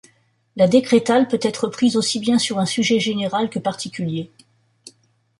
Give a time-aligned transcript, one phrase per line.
[0.55, 4.31] La décrétale peut être prise aussi bien sur un sujet général que particulier.